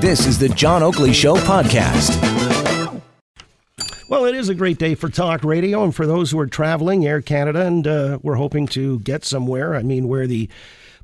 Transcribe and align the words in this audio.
This 0.00 0.26
is 0.26 0.38
the 0.38 0.48
John 0.48 0.82
Oakley 0.82 1.12
Show 1.12 1.36
podcast. 1.36 2.22
Well, 4.08 4.24
it 4.24 4.34
is 4.34 4.48
a 4.48 4.54
great 4.54 4.78
day 4.78 4.94
for 4.94 5.08
talk 5.08 5.44
radio, 5.44 5.82
and 5.84 5.94
for 5.94 6.06
those 6.06 6.30
who 6.30 6.38
are 6.38 6.46
traveling, 6.46 7.06
Air 7.06 7.20
Canada, 7.20 7.66
and 7.66 7.86
uh, 7.86 8.18
we're 8.22 8.36
hoping 8.36 8.66
to 8.68 9.00
get 9.00 9.24
somewhere. 9.24 9.74
I 9.74 9.82
mean, 9.82 10.08
where 10.08 10.26
the 10.26 10.48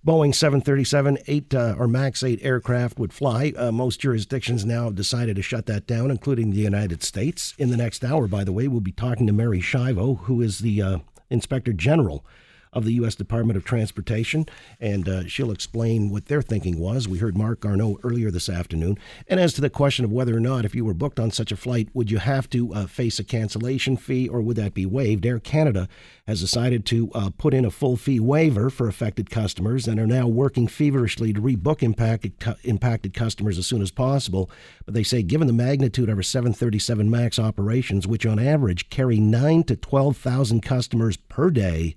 Boeing 0.06 0.34
737 0.34 1.18
8 1.26 1.54
uh, 1.54 1.74
or 1.78 1.88
MAX 1.88 2.22
8 2.22 2.40
aircraft 2.42 2.98
would 2.98 3.12
fly. 3.12 3.52
Uh, 3.56 3.70
most 3.70 4.00
jurisdictions 4.00 4.64
now 4.64 4.84
have 4.84 4.94
decided 4.94 5.36
to 5.36 5.42
shut 5.42 5.66
that 5.66 5.86
down, 5.86 6.10
including 6.10 6.50
the 6.50 6.58
United 6.58 7.02
States. 7.02 7.54
In 7.58 7.70
the 7.70 7.76
next 7.76 8.04
hour, 8.04 8.26
by 8.28 8.44
the 8.44 8.52
way, 8.52 8.66
we'll 8.68 8.80
be 8.80 8.92
talking 8.92 9.26
to 9.26 9.32
Mary 9.32 9.60
Schiavo, 9.60 10.20
who 10.20 10.40
is 10.40 10.60
the 10.60 10.80
uh, 10.80 10.98
Inspector 11.28 11.72
General 11.74 12.24
of 12.72 12.84
the 12.84 12.94
U.S. 12.94 13.14
Department 13.14 13.56
of 13.56 13.64
Transportation, 13.64 14.46
and 14.80 15.08
uh, 15.08 15.26
she'll 15.26 15.50
explain 15.50 16.08
what 16.08 16.26
their 16.26 16.40
thinking 16.40 16.78
was. 16.78 17.06
We 17.06 17.18
heard 17.18 17.36
Marc 17.36 17.60
Garneau 17.60 17.98
earlier 18.02 18.30
this 18.30 18.48
afternoon. 18.48 18.96
And 19.28 19.38
as 19.38 19.52
to 19.54 19.60
the 19.60 19.68
question 19.68 20.06
of 20.06 20.12
whether 20.12 20.34
or 20.34 20.40
not, 20.40 20.64
if 20.64 20.74
you 20.74 20.84
were 20.84 20.94
booked 20.94 21.20
on 21.20 21.30
such 21.30 21.52
a 21.52 21.56
flight, 21.56 21.88
would 21.92 22.10
you 22.10 22.18
have 22.18 22.48
to 22.50 22.72
uh, 22.72 22.86
face 22.86 23.18
a 23.18 23.24
cancellation 23.24 23.98
fee 23.98 24.26
or 24.26 24.40
would 24.40 24.56
that 24.56 24.72
be 24.72 24.86
waived? 24.86 25.26
Air 25.26 25.38
Canada 25.38 25.86
has 26.26 26.40
decided 26.40 26.86
to 26.86 27.10
uh, 27.14 27.30
put 27.36 27.52
in 27.52 27.66
a 27.66 27.70
full 27.70 27.96
fee 27.96 28.20
waiver 28.20 28.70
for 28.70 28.88
affected 28.88 29.28
customers 29.28 29.86
and 29.86 30.00
are 30.00 30.06
now 30.06 30.26
working 30.26 30.66
feverishly 30.66 31.32
to 31.34 31.42
rebook 31.42 31.82
impacted, 31.82 32.32
impacted 32.64 33.12
customers 33.12 33.58
as 33.58 33.66
soon 33.66 33.82
as 33.82 33.90
possible. 33.90 34.50
But 34.86 34.94
they 34.94 35.02
say, 35.02 35.22
given 35.22 35.46
the 35.46 35.52
magnitude 35.52 36.08
of 36.08 36.16
our 36.16 36.22
737 36.22 37.10
MAX 37.10 37.38
operations, 37.38 38.06
which 38.06 38.24
on 38.24 38.38
average 38.38 38.88
carry 38.88 39.18
9 39.18 39.64
to 39.64 39.76
12,000 39.76 40.62
customers 40.62 41.18
per 41.18 41.50
day, 41.50 41.96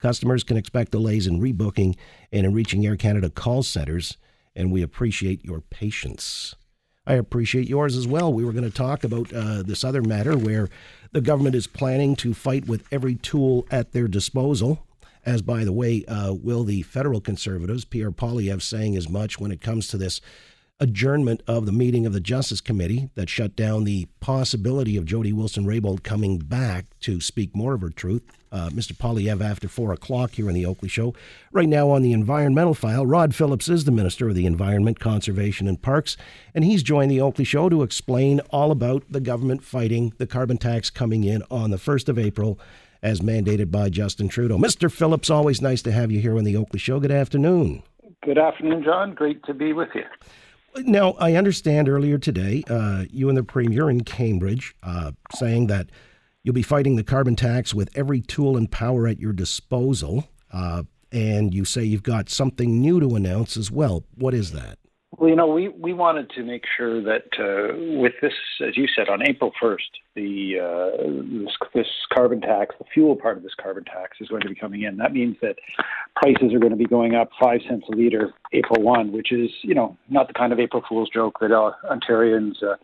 Customers 0.00 0.44
can 0.44 0.56
expect 0.56 0.92
delays 0.92 1.26
in 1.26 1.40
rebooking 1.40 1.96
and 2.30 2.46
in 2.46 2.52
reaching 2.52 2.86
Air 2.86 2.96
Canada 2.96 3.30
call 3.30 3.62
centers, 3.62 4.16
and 4.54 4.70
we 4.70 4.82
appreciate 4.82 5.44
your 5.44 5.60
patience. 5.60 6.54
I 7.06 7.14
appreciate 7.14 7.68
yours 7.68 7.96
as 7.96 8.06
well. 8.06 8.32
We 8.32 8.44
were 8.44 8.52
going 8.52 8.64
to 8.64 8.70
talk 8.70 9.04
about 9.04 9.32
uh, 9.32 9.62
this 9.62 9.84
other 9.84 10.02
matter 10.02 10.36
where 10.36 10.68
the 11.12 11.20
government 11.20 11.54
is 11.54 11.66
planning 11.66 12.16
to 12.16 12.34
fight 12.34 12.66
with 12.66 12.84
every 12.90 13.14
tool 13.14 13.66
at 13.70 13.92
their 13.92 14.08
disposal. 14.08 14.84
As 15.24 15.40
by 15.40 15.64
the 15.64 15.72
way, 15.72 16.04
uh, 16.06 16.34
will 16.34 16.64
the 16.64 16.82
federal 16.82 17.20
conservatives, 17.20 17.84
Pierre 17.84 18.10
Poilievre, 18.10 18.62
saying 18.62 18.96
as 18.96 19.08
much 19.08 19.40
when 19.40 19.50
it 19.50 19.60
comes 19.60 19.88
to 19.88 19.96
this 19.96 20.20
adjournment 20.78 21.42
of 21.46 21.64
the 21.64 21.72
meeting 21.72 22.06
of 22.06 22.12
the 22.12 22.20
Justice 22.20 22.60
Committee 22.60 23.08
that 23.14 23.30
shut 23.30 23.56
down 23.56 23.84
the 23.84 24.06
possibility 24.20 24.96
of 24.96 25.06
Jody 25.06 25.32
Wilson-Raybould 25.32 26.02
coming 26.02 26.38
back 26.38 26.86
to 27.00 27.20
speak 27.20 27.56
more 27.56 27.74
of 27.74 27.80
her 27.80 27.88
truth 27.90 28.22
uh, 28.56 28.70
Mr. 28.70 28.96
Poilievre 28.96 29.44
after 29.44 29.68
4 29.68 29.92
o'clock 29.92 30.32
here 30.32 30.48
on 30.48 30.54
the 30.54 30.64
Oakley 30.64 30.88
Show. 30.88 31.14
Right 31.52 31.68
now 31.68 31.90
on 31.90 32.02
the 32.02 32.12
environmental 32.12 32.74
file, 32.74 33.04
Rod 33.04 33.34
Phillips 33.34 33.68
is 33.68 33.84
the 33.84 33.92
Minister 33.92 34.28
of 34.28 34.34
the 34.34 34.46
Environment, 34.46 34.98
Conservation 34.98 35.68
and 35.68 35.80
Parks, 35.80 36.16
and 36.54 36.64
he's 36.64 36.82
joined 36.82 37.10
the 37.10 37.20
Oakley 37.20 37.44
Show 37.44 37.68
to 37.68 37.82
explain 37.82 38.40
all 38.50 38.70
about 38.70 39.04
the 39.10 39.20
government 39.20 39.62
fighting 39.62 40.14
the 40.16 40.26
carbon 40.26 40.56
tax 40.56 40.88
coming 40.88 41.24
in 41.24 41.42
on 41.50 41.70
the 41.70 41.76
1st 41.76 42.08
of 42.08 42.18
April 42.18 42.58
as 43.02 43.20
mandated 43.20 43.70
by 43.70 43.90
Justin 43.90 44.28
Trudeau. 44.28 44.56
Mr. 44.56 44.90
Phillips, 44.90 45.28
always 45.28 45.60
nice 45.60 45.82
to 45.82 45.92
have 45.92 46.10
you 46.10 46.20
here 46.20 46.36
on 46.38 46.44
the 46.44 46.56
Oakley 46.56 46.78
Show. 46.78 46.98
Good 46.98 47.12
afternoon. 47.12 47.82
Good 48.24 48.38
afternoon, 48.38 48.82
John. 48.82 49.14
Great 49.14 49.44
to 49.44 49.54
be 49.54 49.72
with 49.72 49.90
you. 49.94 50.04
Now, 50.78 51.12
I 51.12 51.34
understand 51.34 51.88
earlier 51.88 52.18
today, 52.18 52.64
uh, 52.68 53.04
you 53.10 53.28
and 53.28 53.36
the 53.36 53.42
Premier 53.42 53.88
in 53.88 54.02
Cambridge 54.04 54.74
uh, 54.82 55.12
saying 55.34 55.68
that 55.68 55.88
You'll 56.46 56.54
be 56.54 56.62
fighting 56.62 56.94
the 56.94 57.02
carbon 57.02 57.34
tax 57.34 57.74
with 57.74 57.90
every 57.96 58.20
tool 58.20 58.56
and 58.56 58.70
power 58.70 59.08
at 59.08 59.18
your 59.18 59.32
disposal. 59.32 60.28
Uh, 60.52 60.84
and 61.10 61.52
you 61.52 61.64
say 61.64 61.82
you've 61.82 62.04
got 62.04 62.28
something 62.28 62.80
new 62.80 63.00
to 63.00 63.16
announce 63.16 63.56
as 63.56 63.68
well. 63.72 64.04
What 64.14 64.32
is 64.32 64.52
that? 64.52 64.78
Well, 65.18 65.28
you 65.28 65.34
know, 65.34 65.48
we, 65.48 65.66
we 65.70 65.92
wanted 65.92 66.30
to 66.36 66.44
make 66.44 66.62
sure 66.76 67.02
that 67.02 67.24
uh, 67.36 67.98
with 68.00 68.12
this, 68.22 68.32
as 68.64 68.76
you 68.76 68.86
said, 68.86 69.08
on 69.08 69.26
April 69.26 69.50
1st, 69.60 69.90
the 70.16 70.58
uh, 70.58 71.44
this, 71.44 71.54
this 71.74 71.86
carbon 72.12 72.40
tax, 72.40 72.74
the 72.78 72.84
fuel 72.92 73.14
part 73.14 73.36
of 73.36 73.42
this 73.42 73.52
carbon 73.60 73.84
tax, 73.84 74.16
is 74.20 74.28
going 74.28 74.42
to 74.42 74.48
be 74.48 74.54
coming 74.54 74.82
in. 74.82 74.96
That 74.96 75.12
means 75.12 75.36
that 75.42 75.56
prices 76.16 76.52
are 76.52 76.58
going 76.58 76.72
to 76.72 76.76
be 76.76 76.86
going 76.86 77.14
up 77.14 77.28
five 77.40 77.60
cents 77.68 77.86
a 77.92 77.94
liter 77.94 78.32
April 78.52 78.82
1, 78.82 79.12
which 79.12 79.32
is, 79.32 79.50
you 79.62 79.74
know, 79.74 79.96
not 80.08 80.28
the 80.28 80.34
kind 80.34 80.52
of 80.52 80.58
April 80.58 80.82
Fool's 80.88 81.10
joke 81.12 81.38
that 81.40 81.52
uh, 81.52 81.72
Ontarians 81.90 82.62
uh, 82.62 82.76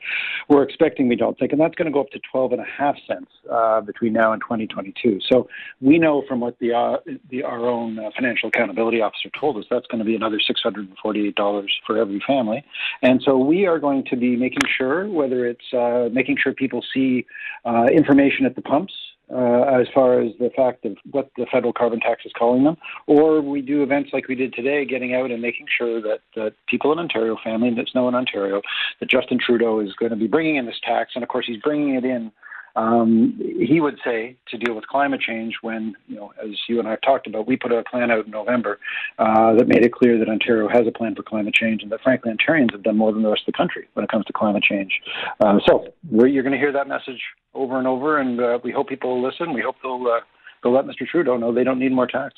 were 0.48 0.62
expecting, 0.62 1.08
we 1.08 1.16
don't 1.16 1.38
think. 1.38 1.52
And 1.52 1.60
that's 1.60 1.74
going 1.74 1.86
to 1.86 1.92
go 1.92 2.00
up 2.00 2.10
to 2.10 2.20
12 2.30 2.52
and 2.52 2.60
a 2.60 2.64
half 2.64 2.96
cents 3.06 3.30
uh, 3.50 3.80
between 3.80 4.12
now 4.12 4.32
and 4.32 4.42
2022. 4.42 5.20
So 5.30 5.48
we 5.80 5.98
know 5.98 6.22
from 6.28 6.40
what 6.40 6.58
the, 6.58 6.74
uh, 6.74 6.96
the 7.30 7.42
our 7.42 7.66
own 7.66 7.98
uh, 7.98 8.10
financial 8.14 8.48
accountability 8.48 9.00
officer 9.00 9.30
told 9.38 9.56
us, 9.56 9.64
that's 9.70 9.86
going 9.86 10.00
to 10.00 10.04
be 10.04 10.16
another 10.16 10.38
$648 10.38 11.66
for 11.86 11.98
every 11.98 12.22
family. 12.26 12.64
And 13.02 13.22
so 13.24 13.38
we 13.38 13.66
are 13.66 13.78
going 13.78 14.04
to 14.10 14.16
be 14.16 14.36
making 14.36 14.62
sure, 14.76 15.08
whether 15.08 15.46
it's 15.46 15.72
uh, 15.72 16.08
making 16.12 16.36
sure 16.42 16.52
people 16.52 16.84
see 16.92 17.21
uh, 17.64 17.86
information 17.92 18.46
at 18.46 18.54
the 18.54 18.62
pumps 18.62 18.92
uh, 19.32 19.62
as 19.80 19.86
far 19.94 20.20
as 20.20 20.32
the 20.38 20.50
fact 20.54 20.84
of 20.84 20.96
what 21.10 21.30
the 21.36 21.46
federal 21.50 21.72
carbon 21.72 22.00
tax 22.00 22.24
is 22.24 22.32
calling 22.38 22.64
them, 22.64 22.76
or 23.06 23.40
we 23.40 23.62
do 23.62 23.82
events 23.82 24.10
like 24.12 24.28
we 24.28 24.34
did 24.34 24.52
today, 24.52 24.84
getting 24.84 25.14
out 25.14 25.30
and 25.30 25.40
making 25.40 25.66
sure 25.76 26.02
that, 26.02 26.20
that 26.36 26.52
people 26.66 26.92
in 26.92 26.98
Ontario, 26.98 27.36
family 27.42 27.72
that's 27.74 27.94
know 27.94 28.08
in 28.08 28.14
Ontario, 28.14 28.60
that 29.00 29.08
Justin 29.08 29.38
Trudeau 29.38 29.80
is 29.80 29.94
going 29.94 30.10
to 30.10 30.16
be 30.16 30.26
bringing 30.26 30.56
in 30.56 30.66
this 30.66 30.80
tax, 30.84 31.12
and 31.14 31.22
of 31.22 31.28
course 31.28 31.46
he's 31.46 31.62
bringing 31.62 31.94
it 31.94 32.04
in 32.04 32.30
um, 32.76 33.38
he 33.38 33.80
would 33.80 33.98
say 34.04 34.36
to 34.48 34.58
deal 34.58 34.74
with 34.74 34.86
climate 34.86 35.20
change 35.20 35.56
when, 35.62 35.94
you 36.08 36.16
know, 36.16 36.32
as 36.42 36.50
you 36.68 36.78
and 36.78 36.88
I 36.88 36.92
have 36.92 37.00
talked 37.02 37.26
about, 37.26 37.46
we 37.46 37.56
put 37.56 37.72
a 37.72 37.82
plan 37.84 38.10
out 38.10 38.24
in 38.26 38.30
November 38.30 38.78
uh, 39.18 39.54
that 39.54 39.68
made 39.68 39.84
it 39.84 39.92
clear 39.92 40.18
that 40.18 40.28
Ontario 40.28 40.68
has 40.68 40.86
a 40.86 40.90
plan 40.90 41.14
for 41.14 41.22
climate 41.22 41.54
change 41.54 41.82
and 41.82 41.92
that, 41.92 42.00
frankly, 42.02 42.32
Ontarians 42.32 42.72
have 42.72 42.82
done 42.82 42.96
more 42.96 43.12
than 43.12 43.22
the 43.22 43.28
rest 43.28 43.42
of 43.42 43.52
the 43.52 43.56
country 43.56 43.88
when 43.94 44.04
it 44.04 44.10
comes 44.10 44.24
to 44.26 44.32
climate 44.32 44.62
change. 44.62 45.00
Uh, 45.40 45.58
so 45.66 45.86
you're 46.10 46.42
going 46.42 46.52
to 46.52 46.58
hear 46.58 46.72
that 46.72 46.88
message 46.88 47.20
over 47.54 47.78
and 47.78 47.86
over, 47.86 48.18
and 48.18 48.40
uh, 48.40 48.58
we 48.64 48.72
hope 48.72 48.88
people 48.88 49.16
will 49.16 49.22
listen. 49.22 49.52
We 49.52 49.62
hope 49.62 49.76
they'll, 49.82 50.06
uh, 50.06 50.20
they'll 50.62 50.72
let 50.72 50.86
Mr. 50.86 51.06
Trudeau 51.06 51.36
know 51.36 51.52
they 51.52 51.64
don't 51.64 51.78
need 51.78 51.92
more 51.92 52.06
tax. 52.06 52.34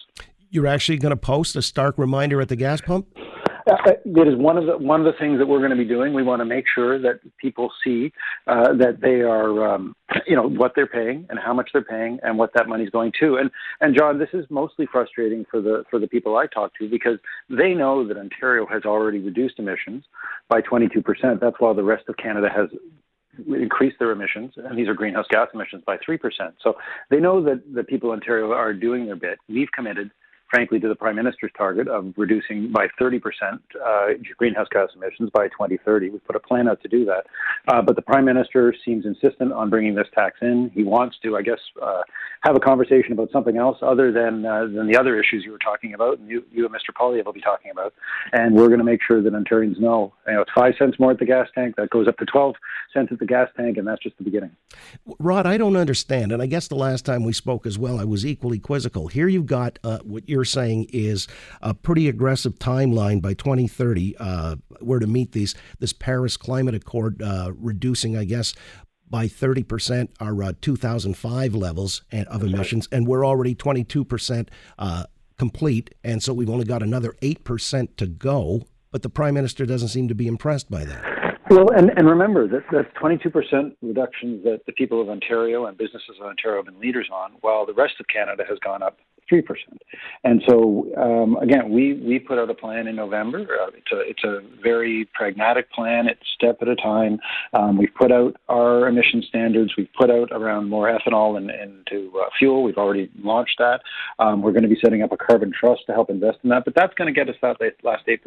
You're 0.51 0.67
actually 0.67 0.99
going 0.99 1.11
to 1.11 1.17
post 1.17 1.57
a 1.57 1.63
stark 1.63 1.99
reminder 1.99 2.41
at 2.41 2.49
the 2.49 2.57
gas 2.57 2.81
pump? 2.81 3.07
Uh, 3.67 3.77
it 4.05 4.29
is 4.29 4.37
one 4.37 4.59
of 4.59 4.67
the 4.67 4.77
one 4.77 5.01
of 5.01 5.07
the 5.07 5.19
things 5.19 5.39
that 5.39 5.47
we're 5.47 5.59
going 5.59 5.71
to 5.71 5.77
be 5.77 5.85
doing. 5.85 6.13
We 6.13 6.23
want 6.23 6.41
to 6.41 6.45
make 6.45 6.67
sure 6.75 6.99
that 7.01 7.21
people 7.39 7.71
see 7.83 8.13
uh, 8.47 8.75
that 8.75 9.01
they 9.01 9.23
are, 9.23 9.75
um, 9.75 9.97
you 10.27 10.37
know, 10.37 10.49
what 10.49 10.73
they're 10.77 10.87
paying 10.87 11.27
and 11.31 11.39
how 11.39 11.55
much 11.55 11.71
they're 11.73 11.83
paying 11.83 12.19
and 12.23 12.37
what 12.37 12.53
that 12.55 12.69
money 12.69 12.85
is 12.85 12.91
going 12.91 13.13
to. 13.21 13.37
And 13.37 13.51
and 13.81 13.97
John, 13.97 14.19
this 14.19 14.29
is 14.35 14.45
mostly 14.51 14.87
frustrating 14.91 15.47
for 15.51 15.63
the 15.63 15.85
for 15.91 15.99
the 15.99 16.07
people 16.07 16.37
I 16.37 16.47
talk 16.47 16.73
to 16.79 16.89
because 16.89 17.19
they 17.49 17.73
know 17.73 18.07
that 18.07 18.19
Ontario 18.19 18.67
has 18.67 18.85
already 18.85 19.19
reduced 19.19 19.59
emissions 19.59 20.05
by 20.49 20.61
22 20.61 21.01
percent. 21.01 21.41
That's 21.41 21.57
while 21.59 21.75
the 21.75 21.83
rest 21.83 22.05
of 22.09 22.17
Canada 22.19 22.49
has 22.55 22.69
increased 23.49 23.99
their 23.99 24.11
emissions, 24.11 24.53
and 24.57 24.79
these 24.79 24.89
are 24.89 24.95
greenhouse 24.95 25.27
gas 25.29 25.49
emissions 25.55 25.83
by 25.87 25.97
3%. 25.97 26.19
So 26.63 26.75
they 27.11 27.19
know 27.19 27.43
that 27.43 27.63
the 27.75 27.83
people 27.83 28.13
in 28.13 28.21
Ontario 28.21 28.53
are 28.53 28.73
doing 28.73 29.07
their 29.07 29.17
bit. 29.17 29.39
We've 29.49 29.71
committed 29.73 30.11
frankly, 30.51 30.79
to 30.81 30.89
the 30.89 30.95
Prime 30.95 31.17
Minister's 31.17 31.51
target 31.57 31.89
of 31.89 32.13
reducing 32.17 32.71
by 32.71 32.87
30% 33.01 33.21
uh, 33.85 34.07
greenhouse 34.37 34.69
gas 34.71 34.89
emissions 34.95 35.31
by 35.31 35.49
2030. 35.49 36.11
We 36.11 36.19
put 36.19 36.37
a 36.37 36.41
plan 36.41 36.69
out 36.69 36.81
to 36.83 36.89
do 36.89 37.05
that. 37.07 37.27
Uh, 37.69 37.83
but 37.83 37.97
the 37.97 38.03
Prime 38.03 38.25
Minister 38.25 38.75
seems 38.85 39.07
insistent 39.07 39.53
on 39.53 39.71
bringing 39.71 39.95
this 39.95 40.07
tax 40.15 40.39
in. 40.43 40.71
He 40.75 40.85
wants 40.85 41.17
to, 41.23 41.37
I 41.37 41.43
guess, 41.43 41.59
uh, 41.83 42.03
have 42.43 42.57
a 42.57 42.61
conversation 42.61 43.13
about 43.13 43.31
something 43.33 43.57
else 43.57 43.79
other 43.81 44.13
than 44.13 44.45
uh, 44.45 44.67
than 44.67 44.87
the 44.87 44.97
other 44.97 45.19
issues 45.19 45.45
you 45.45 45.53
were 45.53 45.59
talking 45.59 45.95
about, 45.95 46.19
and 46.19 46.29
you, 46.29 46.45
you 46.53 46.67
and 46.67 46.75
Mr. 46.75 46.95
Poilievre 46.95 47.25
will 47.25 47.33
be 47.33 47.41
talking 47.41 47.71
about. 47.71 47.95
And 48.33 48.55
we're 48.55 48.69
going 48.69 48.79
to 48.79 48.85
make 48.85 49.01
sure 49.03 49.23
that 49.23 49.33
Ontarians 49.33 49.81
know, 49.81 50.13
you 50.27 50.35
know, 50.35 50.43
it's 50.43 50.51
five 50.55 50.75
cents 50.79 50.99
more 50.99 51.13
at 51.13 51.19
the 51.19 51.25
gas 51.25 51.49
tank. 51.55 51.77
That 51.77 51.91
goes 51.91 52.07
up 52.07 52.19
to 52.19 52.27
12 52.27 52.55
cents 52.93 53.11
at 53.13 53.19
the 53.19 53.27
gas 53.27 53.49
tank, 53.57 53.79
and 53.79 53.87
that's 53.87 54.03
just 54.03 54.17
the 54.19 54.25
beginning. 54.25 54.51
Rod, 55.19 55.47
I 55.47 55.57
don't 55.57 55.77
understand, 55.77 56.33
and 56.33 56.43
I 56.43 56.47
guess 56.47 56.69
the 56.69 56.77
last 56.77 57.07
time 57.07 57.25
we 57.25 57.33
spoke 57.33 57.67
as 57.67 57.79
well, 57.79 57.99
I 57.99 58.05
was 58.05 58.27
equally 58.27 58.59
quizzical. 58.59 59.09
Here 59.09 59.29
you've 59.29 59.47
got 59.47 59.79
uh, 59.83 59.99
what 60.05 60.29
you're 60.35 60.45
saying 60.45 60.89
is 60.93 61.29
a 61.63 61.73
pretty 61.73 62.09
aggressive 62.09 62.59
timeline 62.59 63.23
by 63.23 63.35
2030. 63.35 64.17
Uh, 64.19 64.57
we're 64.81 64.99
to 64.99 65.07
meet 65.07 65.31
these 65.33 65.55
this 65.79 65.93
Paris 65.93 66.37
Climate 66.37 66.75
Accord, 66.75 67.23
uh, 67.23 67.53
reducing, 67.57 68.17
I 68.17 68.25
guess, 68.25 68.53
by 69.09 69.29
30% 69.29 70.09
our 70.21 70.43
uh, 70.43 70.53
2005 70.61 71.55
levels 71.55 72.03
of 72.13 72.43
emissions, 72.43 72.89
and 72.91 73.07
we're 73.07 73.25
already 73.25 73.55
22% 73.55 74.49
uh, 74.79 75.05
complete, 75.39 75.95
and 76.03 76.21
so 76.21 76.35
we've 76.35 76.51
only 76.51 76.65
got 76.65 76.83
another 76.83 77.15
8% 77.23 77.97
to 77.97 78.07
go. 78.07 78.67
But 78.91 79.03
the 79.03 79.09
prime 79.09 79.35
minister 79.35 79.67
doesn't 79.67 79.89
seem 79.89 80.09
to 80.09 80.15
be 80.15 80.27
impressed 80.27 80.71
by 80.71 80.85
that. 80.85 81.39
Well, 81.51 81.69
and, 81.77 81.91
and 81.97 82.09
remember 82.09 82.49
that 82.49 82.65
that's 82.73 82.89
22% 82.97 83.77
reductions 83.83 84.43
that 84.45 84.63
the 84.67 84.73
people 84.73 85.01
of 85.01 85.09
Ontario 85.09 85.67
and 85.67 85.77
businesses 85.77 86.17
of 86.21 86.27
Ontario 86.27 86.59
have 86.59 86.67
been 86.67 86.81
leaders 86.81 87.09
on, 87.13 87.33
while 87.43 87.67
the 87.67 87.75
rest 87.75 87.95
of 88.01 88.07
Canada 88.09 88.45
has 88.49 88.59
gone 88.61 88.83
up 88.83 88.99
3%. 89.31 89.43
And 90.25 90.43
so, 90.49 90.87
um, 90.97 91.37
again, 91.37 91.71
we, 91.71 91.95
we 91.95 92.19
put 92.19 92.39
out 92.39 92.51
a 92.51 92.55
plan 92.55 92.87
in 92.87 92.97
November. 92.97 93.41
Uh, 93.41 93.71
it's, 93.75 93.93
a, 93.93 94.01
it's 94.01 94.25
a 94.25 94.41
very 94.63 95.09
pragmatic 95.15 95.71
plan. 95.73 96.09
It's 96.09 96.21
step 96.35 96.59
at 96.61 96.69
a 96.69 96.77
time. 96.77 97.19
Um, 97.53 97.79
we've 97.79 97.95
put 97.95 98.13
out 98.13 98.37
our 98.49 98.87
emission 98.89 99.23
standards. 99.29 99.73
We've 99.77 99.93
put 99.99 100.11
out 100.11 100.31
around 100.33 100.69
more 100.69 100.89
ethanol 100.89 101.37
and, 101.37 101.51
into 101.51 102.13
uh, 102.19 102.29
fuel. 102.39 102.63
We've 102.63 102.79
already 102.79 103.11
launched 103.23 103.59
that. 103.59 103.81
Um, 104.19 104.43
we're 104.43 104.53
going 104.53 104.63
to 104.63 104.69
be 104.69 104.79
setting 104.83 105.03
up 105.03 105.13
a 105.13 105.17
carbon 105.17 105.53
trust 105.59 105.83
to 105.87 105.93
help 105.93 106.11
invest 106.11 106.39
in 106.43 106.51
that, 106.51 106.65
but 106.65 106.75
that's 106.75 106.95
going 106.95 107.13
to 107.13 107.19
get 107.19 107.29
us 107.29 107.37
that 107.43 107.57
last 107.83 108.07
8%. 108.07 108.19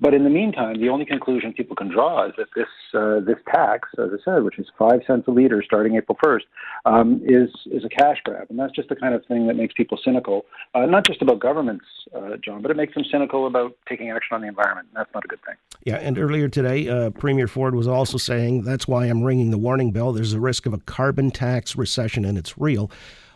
But 0.00 0.14
in 0.14 0.24
the 0.24 0.30
meantime, 0.30 0.80
the 0.80 0.88
only 0.88 1.04
conclusion 1.04 1.52
people 1.52 1.76
can 1.76 1.88
draw 1.88 2.26
is 2.26 2.32
that 2.38 2.48
this 2.56 2.66
uh, 2.94 3.20
this 3.20 3.36
tax, 3.52 3.88
as 3.98 4.10
I 4.12 4.24
said, 4.24 4.42
which 4.44 4.58
is 4.58 4.66
five 4.78 5.00
cents 5.06 5.28
a 5.28 5.30
liter 5.30 5.62
starting 5.62 5.96
April 5.96 6.16
1st, 6.24 6.40
um, 6.86 7.20
is 7.24 7.50
is 7.66 7.84
a 7.84 7.88
cash 7.88 8.16
grab, 8.24 8.46
and 8.48 8.58
that's 8.58 8.72
just 8.72 8.88
the 8.88 8.96
kind 8.96 9.14
of 9.14 9.24
thing 9.26 9.46
that 9.46 9.56
makes 9.56 9.74
people 9.74 9.98
cynical, 10.02 10.46
uh, 10.74 10.86
not 10.86 11.06
just 11.06 11.20
about 11.20 11.38
governments, 11.40 11.84
uh, 12.14 12.36
John, 12.42 12.62
but 12.62 12.70
it 12.70 12.76
makes 12.78 12.94
them 12.94 13.04
cynical 13.10 13.46
about 13.46 13.76
taking 13.88 14.10
action 14.10 14.34
on 14.34 14.40
the 14.40 14.48
environment. 14.48 14.88
And 14.90 15.00
that's 15.00 15.12
not 15.14 15.24
a 15.24 15.28
good 15.28 15.40
thing. 15.44 15.56
Yeah, 15.84 15.96
and 15.96 16.18
earlier 16.18 16.48
today, 16.48 16.88
uh, 16.88 17.10
Premier 17.10 17.46
Ford 17.46 17.74
was 17.74 17.86
also 17.86 18.16
saying 18.16 18.62
that's 18.62 18.88
why 18.88 19.04
I'm 19.06 19.22
ringing 19.22 19.50
the 19.50 19.58
warning 19.58 19.92
bell. 19.92 20.12
There's 20.12 20.32
a 20.32 20.40
risk 20.40 20.64
of 20.64 20.72
a 20.72 20.78
carbon 20.78 21.30
tax 21.30 21.76
recession, 21.76 22.24
and 22.24 22.38
it's 22.38 22.56
real. 22.56 22.90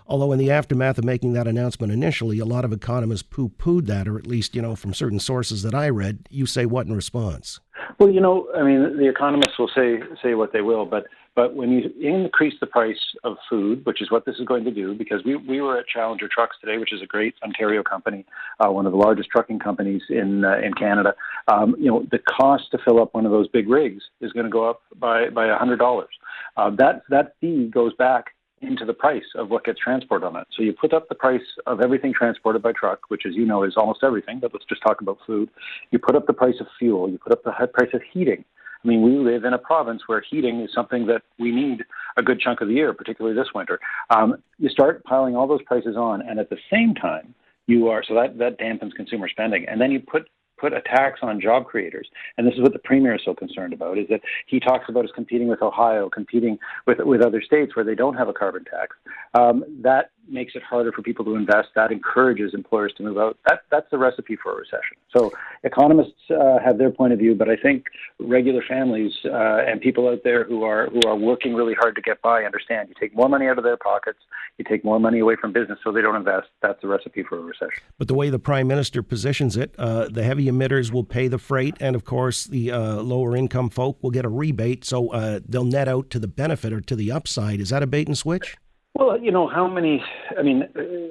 Although 0.07 0.33
in 0.33 0.39
the 0.39 0.51
aftermath 0.51 0.99
of 0.99 1.05
making 1.05 1.33
that 1.33 1.47
announcement 1.47 1.93
initially, 1.93 2.39
a 2.39 2.45
lot 2.45 2.65
of 2.65 2.73
economists 2.73 3.23
poo-pooed 3.23 3.87
that, 3.87 4.07
or 4.07 4.19
at 4.19 4.27
least, 4.27 4.55
you 4.55 4.63
know, 4.63 4.77
from 4.77 4.93
certain 4.93 5.19
sources 5.19 5.63
that 5.63 5.75
I 5.75 5.89
read. 5.89 6.29
You 6.31 6.47
say 6.47 6.67
what 6.67 6.87
in 6.87 6.95
response? 6.95 7.61
Well, 7.99 8.11
you 8.11 8.21
know, 8.21 8.49
I 8.57 8.63
mean, 8.63 8.97
the 8.99 9.09
economists 9.09 9.59
will 9.59 9.71
say 9.75 10.01
say 10.23 10.35
what 10.35 10.53
they 10.53 10.61
will, 10.61 10.85
but 10.85 11.07
but 11.35 11.55
when 11.55 11.71
you 11.71 11.91
increase 12.01 12.55
the 12.61 12.67
price 12.67 13.01
of 13.25 13.37
food, 13.51 13.85
which 13.85 14.01
is 14.01 14.11
what 14.11 14.25
this 14.25 14.37
is 14.37 14.47
going 14.47 14.65
to 14.65 14.71
do, 14.71 14.95
because 14.95 15.25
we, 15.25 15.35
we 15.35 15.61
were 15.61 15.79
at 15.79 15.87
Challenger 15.89 16.29
Trucks 16.33 16.57
today, 16.61 16.79
which 16.79 16.93
is 16.93 17.03
a 17.03 17.07
great 17.07 17.35
Ontario 17.43 17.83
company, 17.83 18.25
uh, 18.61 18.71
one 18.71 18.87
of 18.87 18.93
the 18.93 18.99
largest 18.99 19.31
trucking 19.31 19.59
companies 19.59 20.03
in 20.09 20.45
uh, 20.45 20.59
in 20.59 20.73
Canada. 20.75 21.15
Um, 21.49 21.75
you 21.79 21.91
know, 21.91 22.07
the 22.11 22.19
cost 22.19 22.71
to 22.71 22.79
fill 22.85 23.01
up 23.01 23.15
one 23.15 23.27
of 23.27 23.33
those 23.33 23.49
big 23.49 23.69
rigs 23.69 24.03
is 24.21 24.33
going 24.33 24.45
to 24.45 24.51
go 24.51 24.69
up 24.69 24.83
by 24.97 25.29
by 25.31 25.47
a 25.47 25.57
hundred 25.57 25.79
dollars. 25.79 26.15
Uh, 26.57 26.71
that 26.77 27.03
that 27.11 27.35
fee 27.41 27.69
goes 27.73 27.93
back 27.95 28.34
into 28.67 28.85
the 28.85 28.93
price 28.93 29.25
of 29.37 29.51
what 29.51 29.65
gets 29.65 29.79
transported 29.79 30.27
on 30.27 30.37
it. 30.37 30.47
So 30.57 30.63
you 30.63 30.73
put 30.73 30.93
up 30.93 31.09
the 31.09 31.15
price 31.15 31.43
of 31.67 31.81
everything 31.81 32.13
transported 32.13 32.63
by 32.63 32.73
truck, 32.73 33.01
which, 33.09 33.23
as 33.27 33.35
you 33.35 33.45
know, 33.45 33.63
is 33.63 33.75
almost 33.77 34.01
everything, 34.03 34.41
but 34.41 34.53
let's 34.53 34.65
just 34.67 34.83
talk 34.83 35.01
about 35.01 35.19
food. 35.27 35.49
You 35.91 35.99
put 35.99 36.17
up 36.17 36.27
the 36.27 36.33
price 36.33 36.57
of 36.61 36.67
fuel, 36.79 37.09
you 37.09 37.19
put 37.19 37.33
up 37.33 37.45
the 37.45 37.53
price 37.73 37.91
of 37.95 38.03
heating. 38.13 38.45
I 38.85 38.89
mean, 38.89 39.03
we 39.03 39.13
live 39.13 39.45
in 39.45 39.55
a 39.55 39.59
province 39.59 40.03
where 40.07 40.23
heating 40.29 40.61
is 40.61 40.71
something 40.75 41.07
that 41.07 41.23
we 41.39 41.51
need 41.51 41.85
a 42.17 42.23
good 42.23 42.39
chunk 42.39 42.61
of 42.61 42.69
the 42.69 42.75
year, 42.75 42.93
particularly 42.93 43.35
this 43.35 43.49
winter. 43.55 43.81
Um, 44.11 44.37
you 44.59 44.69
start 44.69 45.03
piling 45.05 45.37
all 45.37 45.47
those 45.47 45.63
prices 45.63 45.97
on, 45.97 46.21
and 46.21 46.39
at 46.39 46.51
the 46.51 46.59
same 46.71 46.95
time, 46.95 47.35
you 47.67 47.89
are 47.89 48.05
so 48.07 48.15
that 48.15 48.37
that 48.39 48.59
dampens 48.59 48.93
consumer 48.95 49.29
spending, 49.29 49.67
and 49.67 49.81
then 49.81 49.91
you 49.91 50.01
put 50.01 50.29
put 50.65 50.73
a 50.73 50.81
tax 50.81 51.21
on 51.21 51.39
job 51.39 51.67
creators. 51.67 52.09
And 52.39 52.47
this 52.47 52.55
is 52.55 52.63
what 52.63 52.73
the 52.73 52.79
premier 52.79 53.15
is 53.15 53.21
so 53.23 53.35
concerned 53.35 53.75
about, 53.75 53.99
is 53.99 54.07
that 54.09 54.23
he 54.47 54.59
talks 54.59 54.87
about 54.89 55.05
us 55.05 55.11
competing 55.15 55.49
with 55.49 55.61
Ohio, 55.61 56.09
competing 56.09 56.59
with, 56.87 57.01
with 57.01 57.21
other 57.21 57.43
states 57.43 57.77
where 57.77 57.85
they 57.85 57.95
don't 57.95 58.15
have 58.15 58.29
a 58.29 58.33
carbon 58.33 58.65
tax. 58.65 58.97
Um, 59.35 59.63
that 59.83 60.13
makes 60.29 60.55
it 60.55 60.63
harder 60.63 60.93
for 60.93 61.03
people 61.03 61.25
to 61.25 61.37
invest. 61.37 61.69
That 61.75 61.93
encourages 61.93 62.55
employers 62.55 62.93
to 62.97 63.03
move 63.03 63.19
out. 63.19 63.39
That, 63.47 63.63
that's 63.71 63.87
the 63.91 63.99
recipe 63.99 64.37
for 64.37 64.53
a 64.53 64.57
recession. 64.57 64.97
So 65.15 65.33
economists 65.63 66.13
uh, 66.31 66.59
have 66.65 66.79
their 66.79 66.91
point 66.91 67.13
of 67.13 67.19
view, 67.19 67.35
but 67.35 67.49
I 67.49 67.57
think 67.57 67.87
regular 68.19 68.63
families 68.67 69.13
uh, 69.25 69.63
and 69.67 69.81
people 69.81 70.09
out 70.09 70.21
there 70.25 70.45
who 70.45 70.65
are 70.65 70.89
who 70.89 71.01
are 71.07 71.17
working 71.17 71.55
really 71.55 71.75
hard 71.75 71.95
to 71.97 72.03
get 72.03 72.21
by 72.23 72.45
understand. 72.45 72.89
You 72.89 72.95
take 72.99 73.15
more 73.15 73.29
money 73.29 73.49
out 73.49 73.59
of 73.59 73.65
their 73.65 73.77
pockets, 73.77 74.19
you 74.59 74.65
take 74.69 74.85
more 74.85 75.01
money 75.01 75.19
away 75.21 75.37
from 75.37 75.53
business, 75.53 75.79
so 75.85 75.93
they 75.93 76.03
don't 76.03 76.17
invest. 76.17 76.49
That's 76.63 76.81
the 76.81 76.89
recipe 76.89 77.23
for 77.23 77.39
a 77.39 77.43
recession. 77.43 77.83
But 77.99 78.09
the 78.09 78.15
way 78.15 78.31
the 78.31 78.39
prime 78.39 78.69
minister 78.69 79.03
positions 79.03 79.57
it, 79.57 79.75
uh, 79.79 80.09
the 80.09 80.23
heavy 80.23 80.47
emitters 80.47 80.93
will 80.93 81.05
pay 81.05 81.29
the 81.29 81.39
freight, 81.39 81.77
and 81.81 81.97
of 81.97 82.05
course 82.05 82.45
the 82.45 82.71
uh, 82.71 82.97
lower 83.03 83.37
income 83.37 83.71
folk 83.71 84.03
will 84.03 84.11
get 84.11 84.25
a 84.25 84.29
rebate, 84.29 84.85
so 84.85 85.09
uh, 85.13 85.41
they'll 85.47 85.65
net 85.65 85.89
out 85.89 86.11
to 86.11 86.19
the 86.19 86.29
benefit 86.29 86.73
or 86.73 86.81
to 86.81 86.97
the 86.97 87.11
upside. 87.11 87.61
Is 87.61 87.71
that 87.71 87.83
a 87.83 87.87
bait 87.87 88.07
and 88.07 88.17
switch? 88.17 88.57
Well, 88.97 89.19
you 89.19 89.33
know, 89.33 89.49
how 89.49 89.67
many? 89.67 90.05
I 90.39 90.43
mean, 90.43 90.69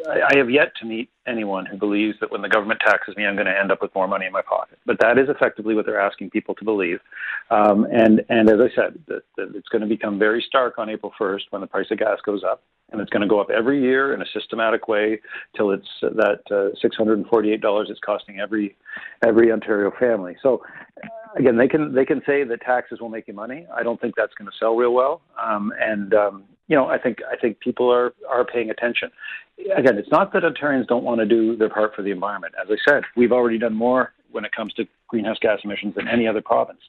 I, 0.09 0.37
have 0.37 0.49
yet 0.49 0.71
to 0.79 0.85
meet 0.85 1.09
anyone 1.27 1.65
who 1.65 1.75
believes 1.75 2.17
that 2.21 2.31
when 2.31 2.41
the 2.41 2.47
government 2.47 2.79
taxes 2.79 3.17
me, 3.17 3.25
I'm 3.25 3.35
going 3.35 3.47
to 3.47 3.59
end 3.59 3.73
up 3.73 3.81
with 3.81 3.93
more 3.93 4.07
money 4.07 4.25
in 4.25 4.31
my 4.31 4.41
pocket. 4.41 4.79
But 4.85 4.99
that 5.01 5.17
is 5.17 5.27
effectively 5.27 5.75
what 5.75 5.85
they're 5.85 5.99
asking 5.99 6.29
people 6.29 6.55
to 6.55 6.63
believe. 6.63 6.99
Um, 7.51 7.85
and 7.91 8.23
and 8.29 8.49
as 8.49 8.55
I 8.61 8.73
said, 8.73 8.99
that, 9.07 9.23
that 9.35 9.51
it's 9.53 9.67
going 9.67 9.81
to 9.81 9.87
become 9.87 10.17
very 10.17 10.41
stark 10.47 10.77
on 10.77 10.89
April 10.89 11.11
1st 11.19 11.41
when 11.49 11.59
the 11.59 11.67
price 11.67 11.87
of 11.91 11.97
gas 11.97 12.19
goes 12.25 12.41
up, 12.49 12.63
and 12.93 13.01
it's 13.01 13.09
going 13.09 13.21
to 13.21 13.27
go 13.27 13.41
up 13.41 13.49
every 13.49 13.81
year 13.81 14.13
in 14.13 14.21
a 14.21 14.25
systematic 14.33 14.87
way 14.87 15.19
till 15.57 15.71
it's 15.71 15.89
uh, 16.03 16.09
that 16.15 16.39
uh, 16.51 16.69
$648 16.81 17.89
it's 17.89 17.99
costing 17.99 18.39
every 18.39 18.77
every 19.27 19.51
Ontario 19.51 19.91
family. 19.99 20.37
So 20.41 20.61
again, 21.37 21.57
they 21.57 21.67
can 21.67 21.93
they 21.93 22.05
can 22.05 22.21
say 22.25 22.43
that 22.43 22.61
taxes 22.61 22.99
will 22.99 23.09
make 23.09 23.27
you 23.27 23.33
money. 23.33 23.65
I 23.73 23.83
don't 23.83 23.99
think 23.99 24.15
that's 24.15 24.33
going 24.35 24.49
to 24.49 24.57
sell 24.57 24.75
real 24.75 24.93
well. 24.93 25.21
Um, 25.41 25.73
and 25.79 26.13
um, 26.13 26.43
you 26.67 26.75
know, 26.75 26.87
I 26.87 26.97
think 26.97 27.19
I 27.31 27.35
think 27.35 27.59
people 27.59 27.91
are 27.91 28.13
are 28.29 28.45
paying 28.45 28.69
attention. 28.69 29.09
Again, 29.75 29.97
it's 29.97 30.11
not 30.11 30.33
that 30.33 30.43
Ontarians 30.43 30.87
don't 30.87 31.03
want 31.03 31.19
to 31.19 31.25
do 31.25 31.55
their 31.55 31.69
part 31.69 31.95
for 31.95 32.01
the 32.01 32.11
environment. 32.11 32.53
As 32.61 32.67
I 32.71 32.77
said, 32.89 33.03
we've 33.15 33.31
already 33.31 33.57
done 33.57 33.75
more 33.75 34.13
when 34.33 34.45
it 34.45 34.51
comes 34.51 34.73
to 34.73 34.85
greenhouse 35.07 35.37
gas 35.41 35.59
emissions 35.63 35.95
than 35.95 36.07
any 36.07 36.27
other 36.27 36.41
province. 36.41 36.79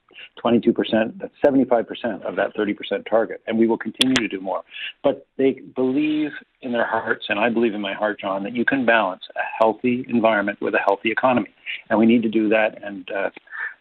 22%, 0.45 0.75
that's 1.19 1.33
75% 1.45 2.23
of 2.23 2.37
that 2.37 2.57
30% 2.57 2.75
target, 3.09 3.43
and 3.47 3.59
we 3.59 3.67
will 3.67 3.79
continue 3.79 4.15
to 4.17 4.29
do 4.29 4.41
more. 4.41 4.63
But 5.03 5.27
they 5.37 5.61
believe 5.75 6.31
in 6.63 6.73
their 6.73 6.87
hearts, 6.87 7.27
and 7.29 7.39
I 7.39 7.51
believe 7.51 7.75
in 7.75 7.81
my 7.81 7.95
heart, 7.95 8.21
John, 8.21 8.43
that 8.45 8.55
you 8.55 8.65
can 8.65 8.85
balance 8.87 9.23
a 9.37 9.41
healthy 9.59 10.05
environment 10.09 10.59
with 10.61 10.75
a 10.75 10.79
healthy 10.79 11.11
economy, 11.11 11.55
and 11.91 11.99
we 11.99 12.07
need 12.07 12.23
to 12.23 12.29
do 12.29 12.49
that. 12.49 12.83
And 12.83 13.09
uh, 13.11 13.31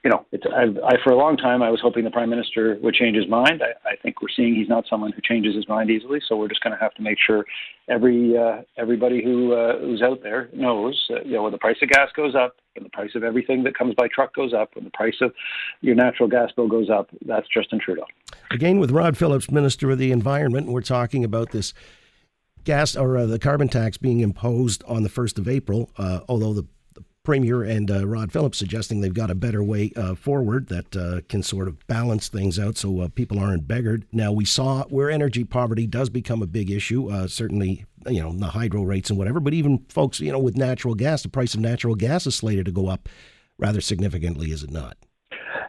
you 0.03 0.09
know, 0.09 0.25
it's, 0.33 0.43
I've, 0.45 0.77
I, 0.83 1.01
for 1.01 1.13
a 1.13 1.17
long 1.17 1.37
time, 1.37 1.63
I 1.63 1.69
was 1.69 1.79
hoping 1.81 2.03
the 2.03 2.11
prime 2.11 2.29
minister 2.29 2.77
would 2.81 2.93
change 2.93 3.15
his 3.15 3.27
mind. 3.27 3.61
I, 3.63 3.91
I 3.91 3.95
think 3.95 4.21
we're 4.21 4.27
seeing 4.35 4.53
he's 4.53 4.67
not 4.67 4.83
someone 4.89 5.13
who 5.13 5.21
changes 5.21 5.55
his 5.55 5.67
mind 5.69 5.89
easily. 5.89 6.19
So 6.27 6.35
we're 6.35 6.49
just 6.49 6.61
going 6.61 6.75
to 6.75 6.79
have 6.79 6.93
to 6.95 7.01
make 7.01 7.17
sure 7.25 7.45
every 7.87 8.37
uh, 8.37 8.63
everybody 8.77 9.23
who 9.23 9.53
uh, 9.53 9.79
who's 9.79 10.01
out 10.01 10.21
there 10.21 10.49
knows, 10.53 11.01
uh, 11.09 11.23
you 11.23 11.31
know, 11.31 11.43
when 11.43 11.53
the 11.53 11.57
price 11.57 11.77
of 11.81 11.89
gas 11.89 12.09
goes 12.15 12.35
up, 12.35 12.57
when 12.75 12.83
the 12.83 12.89
price 12.89 13.11
of 13.15 13.23
everything 13.23 13.63
that 13.63 13.77
comes 13.77 13.93
by 13.95 14.07
truck 14.07 14.33
goes 14.35 14.53
up, 14.53 14.75
when 14.75 14.83
the 14.83 14.91
price 14.91 15.17
of 15.21 15.33
your 15.81 15.95
natural 15.95 16.29
gas 16.29 16.51
bill 16.55 16.67
goes 16.67 16.89
up, 16.89 17.09
that's 17.25 17.47
Justin 17.53 17.79
Trudeau. 17.79 18.05
Again, 18.51 18.79
with 18.79 18.91
Rod 18.91 19.17
Phillips, 19.17 19.51
Minister 19.51 19.91
of 19.91 19.97
the 19.97 20.11
Environment, 20.11 20.67
we're 20.67 20.81
talking 20.81 21.23
about 21.23 21.51
this 21.51 21.73
gas 22.63 22.95
or 22.95 23.17
uh, 23.17 23.25
the 23.25 23.39
carbon 23.39 23.67
tax 23.67 23.97
being 23.97 24.21
imposed 24.21 24.83
on 24.85 25.03
the 25.03 25.09
first 25.09 25.37
of 25.37 25.47
April. 25.47 25.89
Uh, 25.97 26.21
although 26.27 26.53
the 26.53 26.65
Premier 27.23 27.63
and 27.63 27.89
uh, 27.89 28.05
Rod 28.05 28.33
Phillips 28.33 28.57
suggesting 28.57 28.99
they've 28.99 29.13
got 29.13 29.31
a 29.31 29.35
better 29.35 29.63
way 29.63 29.93
uh, 29.95 30.13
forward 30.13 30.67
that 30.67 30.93
uh, 30.93 31.21
can 31.29 31.41
sort 31.41 31.69
of 31.69 31.87
balance 31.87 32.27
things 32.27 32.59
out 32.59 32.75
so 32.75 32.99
uh, 32.99 33.07
people 33.07 33.39
aren't 33.39 33.65
beggared. 33.65 34.05
Now, 34.11 34.33
we 34.33 34.43
saw 34.43 34.83
where 34.89 35.09
energy 35.09 35.45
poverty 35.45 35.87
does 35.87 36.09
become 36.09 36.41
a 36.41 36.47
big 36.47 36.69
issue, 36.69 37.09
certainly, 37.29 37.85
you 38.07 38.21
know, 38.21 38.31
the 38.31 38.47
hydro 38.47 38.83
rates 38.83 39.09
and 39.09 39.17
whatever, 39.17 39.39
but 39.39 39.53
even 39.53 39.85
folks, 39.89 40.19
you 40.19 40.31
know, 40.31 40.39
with 40.39 40.57
natural 40.57 40.95
gas, 40.95 41.23
the 41.23 41.29
price 41.29 41.53
of 41.53 41.59
natural 41.59 41.95
gas 41.95 42.27
is 42.27 42.35
slated 42.35 42.65
to 42.65 42.71
go 42.71 42.87
up 42.87 43.09
rather 43.57 43.81
significantly, 43.81 44.51
is 44.51 44.63
it 44.63 44.71
not? 44.71 44.97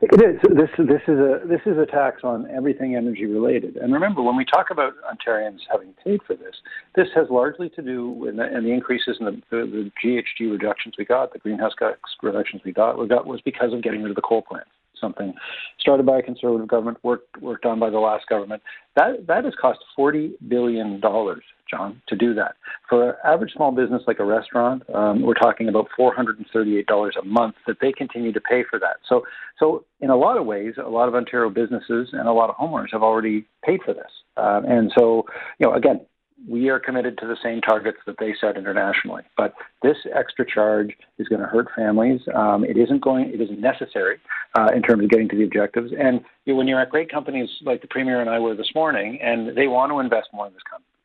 It 0.02 0.20
is. 0.20 0.40
This 0.54 0.70
this 0.76 1.00
is 1.08 1.18
a 1.18 1.40
this 1.46 1.60
is 1.64 1.78
a 1.78 1.86
tax 1.86 2.24
on 2.24 2.50
everything 2.50 2.94
energy 2.94 3.26
related. 3.26 3.76
And 3.76 3.92
remember, 3.92 4.22
when 4.22 4.36
we 4.36 4.44
talk 4.44 4.70
about 4.70 4.94
Ontarians 5.10 5.60
having 5.70 5.94
paid 6.04 6.20
for 6.26 6.34
this, 6.34 6.56
this 6.94 7.08
has 7.14 7.28
largely 7.30 7.70
to 7.70 7.82
do 7.82 8.10
with 8.10 8.36
the, 8.36 8.42
and 8.42 8.66
the 8.66 8.72
increases 8.72 9.16
in 9.20 9.26
the, 9.26 9.42
the, 9.50 9.56
the 9.66 9.90
GHG 10.04 10.50
reductions 10.50 10.96
we 10.98 11.04
got, 11.04 11.32
the 11.32 11.38
greenhouse 11.38 11.72
gas 11.78 11.96
reductions 12.22 12.62
we 12.64 12.72
got, 12.72 12.98
we 12.98 13.06
got 13.06 13.26
was 13.26 13.40
because 13.42 13.72
of 13.72 13.82
getting 13.82 14.02
rid 14.02 14.10
of 14.10 14.16
the 14.16 14.22
coal 14.22 14.42
plants 14.42 14.70
something 15.04 15.34
started 15.78 16.06
by 16.06 16.18
a 16.18 16.22
conservative 16.22 16.68
government, 16.68 16.98
worked 17.02 17.40
worked 17.40 17.66
on 17.66 17.78
by 17.78 17.90
the 17.90 17.98
last 17.98 18.26
government. 18.28 18.62
That 18.96 19.26
that 19.26 19.44
has 19.44 19.54
cost 19.60 19.80
forty 19.94 20.34
billion 20.48 21.00
dollars, 21.00 21.44
John, 21.70 22.00
to 22.08 22.16
do 22.16 22.34
that. 22.34 22.54
For 22.88 23.10
an 23.10 23.16
average 23.24 23.52
small 23.52 23.72
business 23.72 24.02
like 24.06 24.20
a 24.20 24.24
restaurant, 24.24 24.82
um, 24.94 25.22
we're 25.22 25.34
talking 25.46 25.68
about 25.68 25.88
four 25.96 26.14
hundred 26.14 26.38
and 26.38 26.46
thirty-eight 26.52 26.86
dollars 26.86 27.16
a 27.20 27.24
month 27.24 27.56
that 27.66 27.76
they 27.80 27.92
continue 27.92 28.32
to 28.32 28.40
pay 28.40 28.64
for 28.70 28.78
that. 28.78 28.96
So 29.08 29.24
so 29.58 29.84
in 30.00 30.10
a 30.10 30.16
lot 30.16 30.36
of 30.38 30.46
ways, 30.46 30.74
a 30.84 30.88
lot 30.88 31.08
of 31.08 31.14
Ontario 31.14 31.50
businesses 31.50 32.08
and 32.12 32.26
a 32.28 32.32
lot 32.32 32.50
of 32.50 32.56
homeowners 32.56 32.92
have 32.92 33.02
already 33.02 33.46
paid 33.64 33.80
for 33.84 33.94
this. 33.94 34.12
Um, 34.36 34.64
and 34.64 34.92
so 34.96 35.26
you 35.58 35.66
know 35.66 35.74
again, 35.74 36.00
we 36.48 36.68
are 36.68 36.78
committed 36.78 37.18
to 37.18 37.26
the 37.26 37.36
same 37.42 37.60
targets 37.60 37.98
that 38.06 38.16
they 38.18 38.34
set 38.40 38.56
internationally. 38.56 39.22
But 39.36 39.54
this 39.82 39.96
extra 40.14 40.44
charge 40.46 40.92
is 41.18 41.28
going 41.28 41.40
to 41.40 41.46
hurt 41.46 41.68
families. 41.74 42.20
Um, 42.34 42.64
it 42.64 42.76
isn't 42.76 43.02
going. 43.02 43.30
It 43.30 43.40
isn't 43.40 43.60
necessary 43.60 44.18
uh, 44.54 44.68
in 44.74 44.82
terms 44.82 45.04
of 45.04 45.10
getting 45.10 45.28
to 45.30 45.36
the 45.36 45.44
objectives. 45.44 45.92
And 45.98 46.20
you 46.44 46.52
know, 46.52 46.58
when 46.58 46.68
you're 46.68 46.80
at 46.80 46.90
great 46.90 47.10
companies 47.10 47.48
like 47.62 47.80
the 47.80 47.88
premier 47.88 48.20
and 48.20 48.30
I 48.30 48.38
were 48.38 48.54
this 48.54 48.70
morning, 48.74 49.18
and 49.22 49.56
they 49.56 49.66
want 49.66 49.92
to 49.92 50.00
invest 50.00 50.28
more 50.32 50.46
in 50.46 50.52
this 50.52 50.62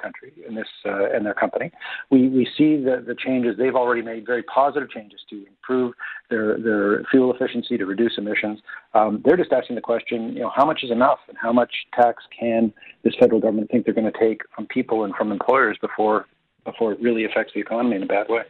country 0.10 0.34
in 0.48 0.56
this 0.56 0.68
uh, 0.86 1.16
in 1.16 1.24
their 1.24 1.34
company. 1.34 1.72
We 2.10 2.28
we 2.30 2.48
see 2.58 2.78
the 2.78 3.04
the 3.06 3.16
changes 3.16 3.56
they've 3.58 3.76
already 3.76 4.02
made, 4.02 4.26
very 4.26 4.44
positive 4.44 4.90
changes 4.90 5.20
to 5.30 5.46
improve 5.48 5.94
their 6.30 6.58
their 6.60 7.04
fuel 7.12 7.34
efficiency 7.34 7.78
to 7.78 7.86
reduce 7.86 8.18
emissions. 8.18 8.60
Um, 8.94 9.22
they're 9.24 9.38
just 9.38 9.52
asking 9.52 9.76
the 9.76 9.82
question, 9.82 10.34
you 10.34 10.42
know, 10.42 10.52
how 10.56 10.66
much 10.66 10.84
is 10.84 10.92
enough, 10.92 11.20
and 11.28 11.38
how 11.38 11.54
much 11.54 11.72
tax 11.94 12.24
can 12.38 12.74
this 13.04 13.14
federal 13.20 13.40
government 13.40 13.70
think 13.72 13.86
they're 13.86 13.94
going 13.94 14.12
to 14.12 14.20
take 14.20 14.42
from 14.56 14.66
people 14.68 15.04
and 15.04 15.14
from 15.16 15.32
employers 15.32 15.78
before 15.80 16.26
before 16.66 16.92
it 16.92 17.02
really 17.02 17.26
affects 17.26 17.54
the 17.54 17.60
economy 17.60 17.96
in 17.96 18.04
a 18.04 18.06
bad 18.06 18.28
way. 18.30 18.44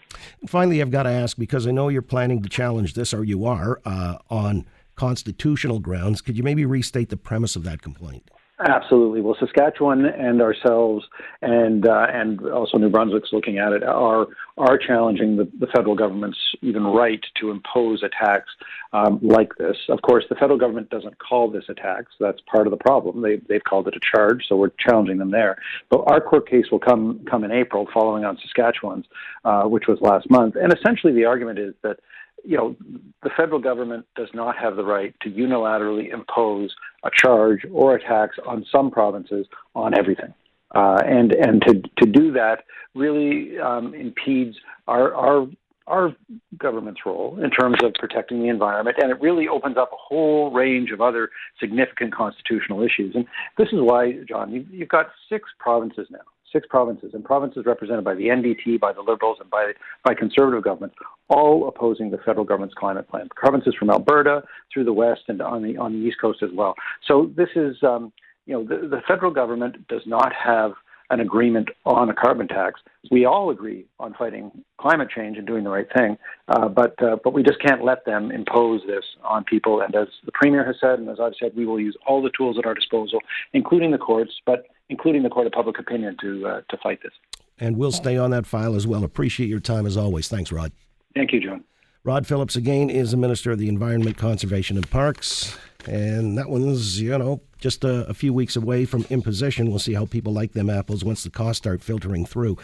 Finally, 0.47 0.81
I've 0.81 0.91
got 0.91 1.03
to 1.03 1.11
ask 1.11 1.37
because 1.37 1.67
I 1.67 1.71
know 1.71 1.89
you're 1.89 2.01
planning 2.01 2.41
to 2.41 2.49
challenge 2.49 2.93
this, 2.93 3.13
or 3.13 3.23
you 3.23 3.45
are, 3.45 3.79
uh, 3.85 4.17
on 4.29 4.65
constitutional 4.95 5.79
grounds. 5.79 6.21
Could 6.21 6.35
you 6.35 6.43
maybe 6.43 6.65
restate 6.65 7.09
the 7.09 7.17
premise 7.17 7.55
of 7.55 7.63
that 7.63 7.81
complaint? 7.81 8.29
Absolutely. 8.67 9.21
Well, 9.21 9.37
Saskatchewan 9.39 10.05
and 10.05 10.41
ourselves, 10.41 11.05
and 11.41 11.87
uh, 11.87 12.07
and 12.11 12.41
also 12.49 12.77
New 12.77 12.89
Brunswick's 12.89 13.29
looking 13.31 13.57
at 13.57 13.71
it, 13.71 13.83
are 13.83 14.27
are 14.57 14.77
challenging 14.77 15.37
the, 15.37 15.49
the 15.59 15.67
federal 15.67 15.95
government's 15.95 16.37
even 16.61 16.83
right 16.83 17.23
to 17.39 17.51
impose 17.51 18.03
a 18.03 18.09
tax 18.09 18.49
um, 18.91 19.17
like 19.21 19.55
this. 19.57 19.77
Of 19.87 20.01
course, 20.01 20.25
the 20.27 20.35
federal 20.35 20.59
government 20.59 20.89
doesn't 20.89 21.19
call 21.19 21.49
this 21.49 21.63
a 21.69 21.73
tax. 21.73 22.11
That's 22.19 22.41
part 22.51 22.67
of 22.67 22.71
the 22.71 22.77
problem. 22.77 23.21
They 23.21 23.37
they've 23.47 23.63
called 23.63 23.87
it 23.87 23.95
a 23.95 24.17
charge, 24.17 24.43
so 24.49 24.57
we're 24.57 24.71
challenging 24.77 25.19
them 25.19 25.31
there. 25.31 25.57
But 25.89 26.03
our 26.11 26.19
court 26.19 26.49
case 26.49 26.65
will 26.69 26.79
come 26.79 27.25
come 27.31 27.45
in 27.45 27.51
April, 27.53 27.87
following 27.93 28.25
on 28.25 28.37
Saskatchewan's, 28.41 29.05
uh, 29.45 29.63
which 29.63 29.87
was 29.87 29.99
last 30.01 30.29
month. 30.29 30.55
And 30.61 30.73
essentially, 30.73 31.13
the 31.13 31.23
argument 31.23 31.59
is 31.59 31.75
that 31.83 31.99
you 32.43 32.57
know, 32.57 32.75
the 33.23 33.29
federal 33.35 33.59
government 33.59 34.05
does 34.15 34.29
not 34.33 34.57
have 34.57 34.75
the 34.75 34.83
right 34.83 35.13
to 35.21 35.29
unilaterally 35.29 36.13
impose 36.13 36.73
a 37.03 37.09
charge 37.13 37.65
or 37.71 37.95
a 37.95 38.01
tax 38.01 38.37
on 38.45 38.65
some 38.71 38.91
provinces 38.91 39.45
on 39.75 39.97
everything. 39.97 40.33
Uh, 40.75 40.99
and 41.05 41.31
and 41.31 41.61
to, 41.63 41.81
to 41.97 42.05
do 42.05 42.31
that 42.31 42.63
really 42.93 43.57
um, 43.59 43.93
impedes 43.93 44.55
our, 44.87 45.13
our 45.15 45.47
our 45.87 46.15
government's 46.57 47.01
role 47.05 47.39
in 47.43 47.49
terms 47.49 47.77
of 47.83 47.93
protecting 47.95 48.43
the 48.43 48.47
environment, 48.47 48.97
and 49.01 49.09
it 49.09 49.19
really 49.19 49.47
opens 49.47 49.75
up 49.75 49.89
a 49.91 49.97
whole 49.97 50.51
range 50.51 50.91
of 50.91 51.01
other 51.01 51.31
significant 51.59 52.13
constitutional 52.13 52.83
issues. 52.83 53.15
And 53.15 53.25
this 53.57 53.69
is 53.69 53.79
why, 53.81 54.19
John, 54.27 54.51
you've, 54.51 54.69
you've 54.69 54.89
got 54.89 55.07
six 55.27 55.49
provinces 55.57 56.07
now 56.11 56.19
six 56.51 56.67
provinces, 56.69 57.13
and 57.13 57.23
provinces 57.23 57.65
represented 57.65 58.03
by 58.03 58.15
the 58.15 58.25
NDP, 58.25 58.79
by 58.79 58.93
the 58.93 59.01
Liberals, 59.01 59.37
and 59.39 59.49
by, 59.49 59.71
by 60.03 60.13
Conservative 60.13 60.63
governments, 60.63 60.95
all 61.29 61.67
opposing 61.67 62.11
the 62.11 62.17
federal 62.19 62.45
government's 62.45 62.75
climate 62.75 63.07
plan. 63.07 63.27
Provinces 63.35 63.75
from 63.77 63.89
Alberta 63.89 64.43
through 64.73 64.85
the 64.85 64.93
west 64.93 65.21
and 65.27 65.41
on 65.41 65.63
the 65.63 65.77
on 65.77 65.93
the 65.93 65.99
east 65.99 66.17
coast 66.19 66.43
as 66.43 66.49
well. 66.53 66.75
So 67.07 67.31
this 67.35 67.49
is, 67.55 67.75
um, 67.83 68.11
you 68.45 68.53
know, 68.53 68.63
the, 68.63 68.87
the 68.87 69.01
federal 69.07 69.31
government 69.31 69.87
does 69.87 70.01
not 70.05 70.31
have 70.33 70.73
an 71.09 71.19
agreement 71.19 71.69
on 71.85 72.09
a 72.09 72.13
carbon 72.13 72.47
tax. 72.47 72.81
We 73.09 73.25
all 73.25 73.49
agree 73.49 73.85
on 73.99 74.13
fighting 74.13 74.51
climate 74.79 75.09
change 75.09 75.37
and 75.37 75.47
doing 75.47 75.63
the 75.63 75.69
right 75.69 75.87
thing, 75.97 76.17
uh, 76.47 76.67
but 76.67 77.01
uh, 77.01 77.17
but 77.23 77.33
we 77.33 77.43
just 77.43 77.61
can't 77.61 77.83
let 77.83 78.05
them 78.05 78.31
impose 78.31 78.81
this 78.85 79.03
on 79.23 79.43
people. 79.43 79.81
And 79.81 79.95
as 79.95 80.07
the 80.25 80.31
premier 80.33 80.63
has 80.65 80.75
said, 80.79 80.99
and 80.99 81.09
as 81.09 81.17
I've 81.19 81.33
said, 81.39 81.53
we 81.55 81.65
will 81.65 81.79
use 81.79 81.97
all 82.05 82.21
the 82.21 82.31
tools 82.37 82.57
at 82.59 82.65
our 82.65 82.75
disposal, 82.75 83.19
including 83.53 83.91
the 83.91 83.97
courts, 83.97 84.33
but 84.45 84.65
including 84.89 85.23
the 85.23 85.29
court 85.29 85.47
of 85.47 85.53
public 85.53 85.79
opinion, 85.79 86.17
to 86.21 86.47
uh, 86.47 86.61
to 86.69 86.77
fight 86.77 86.99
this. 87.03 87.13
And 87.59 87.77
we'll 87.77 87.91
stay 87.91 88.17
on 88.17 88.31
that 88.31 88.45
file 88.45 88.75
as 88.75 88.87
well. 88.87 89.03
Appreciate 89.03 89.47
your 89.47 89.59
time 89.59 89.85
as 89.85 89.97
always. 89.97 90.27
Thanks, 90.27 90.51
Rod. 90.51 90.71
Thank 91.15 91.33
you, 91.33 91.41
John. 91.41 91.63
Rod 92.05 92.25
Phillips 92.25 92.55
again 92.55 92.89
is 92.89 93.11
the 93.11 93.17
Minister 93.17 93.51
of 93.51 93.59
the 93.59 93.67
Environment, 93.67 94.17
Conservation 94.17 94.77
and 94.77 94.89
Parks. 94.89 95.57
And 95.85 96.37
that 96.37 96.49
one's, 96.49 97.01
you 97.01 97.17
know, 97.17 97.41
just 97.59 97.83
a, 97.83 98.07
a 98.07 98.13
few 98.13 98.33
weeks 98.33 98.55
away 98.55 98.85
from 98.85 99.05
imposition. 99.09 99.69
We'll 99.69 99.79
see 99.79 99.93
how 99.93 100.05
people 100.05 100.31
like 100.31 100.53
them 100.53 100.69
apples 100.69 101.03
once 101.03 101.23
the 101.23 101.29
costs 101.29 101.57
start 101.57 101.81
filtering 101.81 102.25
through. 102.25 102.57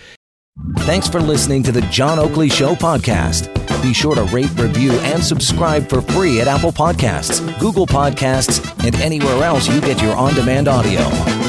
Thanks 0.80 1.10
for 1.10 1.20
listening 1.20 1.64
to 1.64 1.74
the 1.74 1.82
John 1.82 2.18
Oakley 2.18 2.48
Show 2.48 2.76
podcast. 2.76 3.54
Be 3.82 3.94
sure 3.94 4.16
to 4.16 4.24
rate, 4.24 4.52
review, 4.58 4.94
and 4.94 5.22
subscribe 5.22 5.90
for 5.90 6.02
free 6.02 6.40
at 6.40 6.48
Apple 6.48 6.72
Podcasts, 6.72 7.42
Google 7.60 7.86
Podcasts, 7.86 8.62
and 8.86 8.96
anywhere 8.96 9.44
else 9.44 9.68
you 9.68 9.82
get 9.82 10.02
your 10.02 10.16
on 10.16 10.34
demand 10.34 10.70
audio. 10.70 11.45